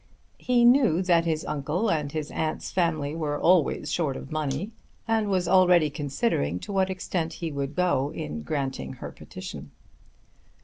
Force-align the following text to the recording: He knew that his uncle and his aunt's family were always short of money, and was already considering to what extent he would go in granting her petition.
He 0.39 0.65
knew 0.65 1.03
that 1.03 1.25
his 1.25 1.45
uncle 1.45 1.87
and 1.91 2.11
his 2.11 2.31
aunt's 2.31 2.71
family 2.71 3.13
were 3.15 3.39
always 3.39 3.91
short 3.91 4.17
of 4.17 4.31
money, 4.31 4.71
and 5.07 5.29
was 5.29 5.47
already 5.47 5.91
considering 5.91 6.57
to 6.61 6.73
what 6.73 6.89
extent 6.89 7.33
he 7.33 7.51
would 7.51 7.75
go 7.75 8.11
in 8.11 8.41
granting 8.41 8.93
her 8.93 9.11
petition. 9.11 9.69